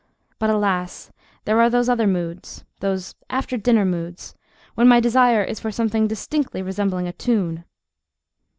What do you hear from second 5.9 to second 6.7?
distinctly